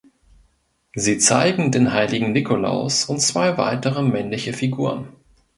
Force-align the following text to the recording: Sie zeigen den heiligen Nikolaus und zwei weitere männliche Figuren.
Sie 0.95 1.19
zeigen 1.19 1.71
den 1.71 1.93
heiligen 1.93 2.31
Nikolaus 2.31 3.05
und 3.05 3.19
zwei 3.21 3.59
weitere 3.59 4.01
männliche 4.01 4.51
Figuren. 4.51 5.09